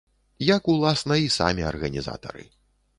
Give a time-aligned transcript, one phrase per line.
[0.55, 2.43] Як, уласна, і самі арганізатары.